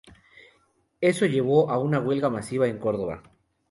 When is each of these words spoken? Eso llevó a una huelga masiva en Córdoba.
Eso 0.99 1.27
llevó 1.27 1.69
a 1.69 1.77
una 1.77 1.99
huelga 1.99 2.31
masiva 2.31 2.67
en 2.67 2.79
Córdoba. 2.79 3.21